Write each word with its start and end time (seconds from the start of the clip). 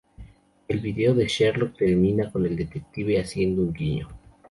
El 0.67 0.79
video 0.79 1.13
de 1.13 1.27
Sherlock 1.27 1.77
termina 1.77 2.31
con 2.31 2.43
el 2.47 2.55
detective 2.55 3.19
haciendo 3.21 3.61
un 3.61 3.71
guiño. 3.71 4.07